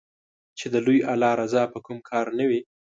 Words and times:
چې 0.57 0.65
د 0.73 0.75
لوی 0.85 0.99
الله 1.11 1.31
رضا 1.41 1.63
په 1.73 1.79
کوم 1.85 1.97
کار 2.09 2.25
نــــــــه 2.37 2.45
وي 2.49 2.61